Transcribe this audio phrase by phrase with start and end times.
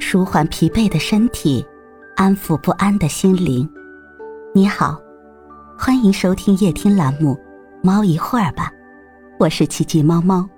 [0.00, 1.64] 舒缓疲惫的身体，
[2.16, 3.68] 安抚不安的心灵。
[4.54, 5.00] 你好，
[5.78, 7.34] 欢迎收听夜听栏目
[7.82, 8.70] 《猫一会儿吧》，
[9.38, 10.48] 我是奇迹猫猫。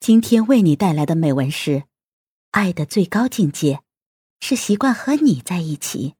[0.00, 1.84] 今天为你带来的美文是：
[2.52, 3.80] 爱的最高境界
[4.40, 6.14] 是习惯和你在一起。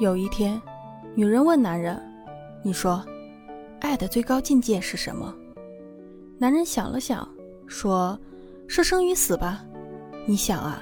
[0.00, 0.60] 有一天，
[1.16, 2.00] 女人问男人
[2.62, 3.04] ：“你说，
[3.80, 5.34] 爱的最高境界是什么？”
[6.38, 7.28] 男人想了想，
[7.66, 8.18] 说
[8.68, 9.64] ：“是生与死吧。
[10.24, 10.80] 你想啊，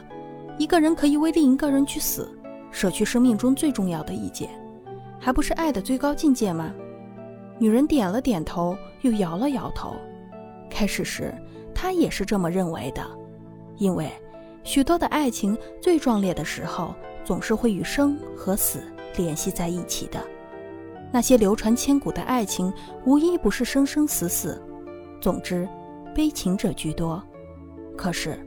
[0.59, 2.31] 一个人可以为另一个人去死，
[2.71, 4.51] 舍去生命中最重要的一件，
[5.19, 6.75] 还不是爱的最高境界吗？”
[7.59, 9.97] 女人点了点头，又摇了摇头。
[10.69, 11.35] 开始时，
[11.75, 13.03] 她也是这么认为的，
[13.79, 14.09] 因为
[14.63, 18.83] 许多的爱情最壮烈的时候，总是会与生和死。
[19.17, 20.21] 联系在一起的
[21.11, 22.73] 那些流传千古的爱情，
[23.05, 24.63] 无一不是生生死死。
[25.21, 25.69] 总之，
[26.15, 27.23] 悲情者居多。
[27.97, 28.39] 可是，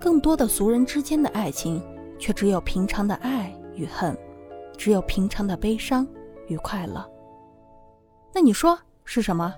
[0.00, 1.82] 更多的俗人之间的爱情，
[2.18, 4.16] 却只有平常的爱与恨，
[4.76, 6.06] 只有平常的悲伤
[6.48, 7.08] 与快乐。
[8.34, 9.54] 那你说是什么？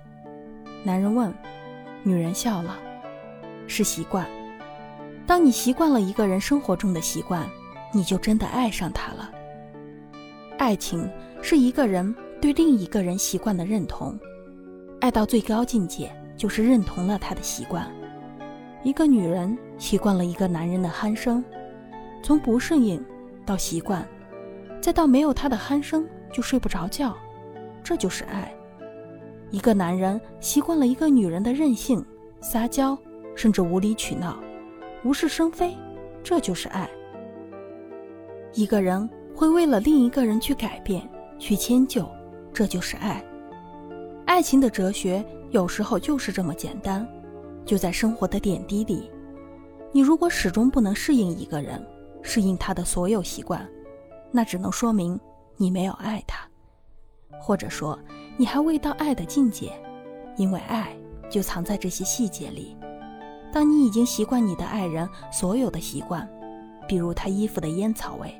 [0.85, 1.33] 男人问。
[2.03, 2.79] 女人笑了。
[3.67, 4.27] 是习惯。
[5.27, 7.49] 当你习惯了一个人生活中的习惯，
[7.93, 9.33] 你就真的爱上他了。
[10.63, 11.11] 爱情
[11.43, 14.17] 是一个人对另一个人习惯的认同，
[15.01, 17.85] 爱到最高境界就是认同了他的习惯。
[18.85, 21.45] 一个女人习惯了一个男人的鼾声，
[22.23, 23.05] 从不适应
[23.45, 24.07] 到习惯，
[24.81, 27.13] 再到没有他的鼾声就睡不着觉，
[27.83, 28.55] 这就是爱。
[29.51, 32.07] 一个男人习惯了一个女人的任性、
[32.41, 32.97] 撒娇，
[33.35, 34.39] 甚至无理取闹、
[35.03, 35.77] 无事生非，
[36.23, 36.89] 这就是爱。
[38.55, 39.11] 一个人。
[39.43, 41.03] 会为了另一个人去改变、
[41.37, 42.09] 去迁就，
[42.55, 43.21] 这就是爱。
[44.25, 47.05] 爱情的哲学有时候就是这么简单，
[47.65, 49.11] 就在生活的点滴里。
[49.91, 51.85] 你如果始终不能适应一个人，
[52.23, 53.69] 适应他的所有习惯，
[54.31, 55.19] 那只能说明
[55.57, 56.49] 你没有爱他，
[57.41, 57.99] 或者说
[58.37, 59.73] 你还未到爱的境界，
[60.37, 60.97] 因为爱
[61.29, 62.77] 就藏在这些细节里。
[63.53, 66.31] 当你已经习惯你的爱人所有的习惯，
[66.87, 68.33] 比如他衣服的烟草味。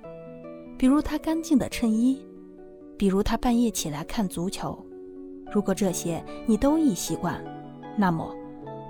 [0.83, 2.21] 比如他干净的衬衣，
[2.99, 4.77] 比如他半夜起来看足球。
[5.53, 7.41] 如果这些你都已习惯，
[7.97, 8.35] 那么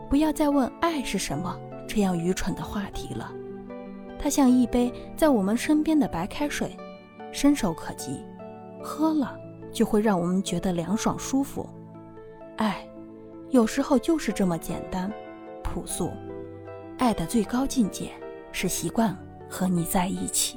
[0.09, 1.55] 不要再问爱是什么
[1.87, 3.31] 这样愚蠢的话题了。
[4.19, 6.75] 它像一杯在我们身边的白开水，
[7.31, 8.25] 伸手可及，
[8.83, 9.39] 喝了
[9.71, 11.69] 就会让我们觉得凉爽舒服。
[12.57, 12.89] 爱，
[13.51, 15.13] 有时候就是这么简单、
[15.63, 16.11] 朴素。
[16.97, 18.13] 爱的最高境界
[18.51, 19.15] 是习惯
[19.47, 20.57] 和你在一起。